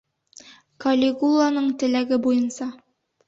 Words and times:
Калигуланың 0.85 1.69
теләге 1.83 2.19
буйынса. 2.27 2.71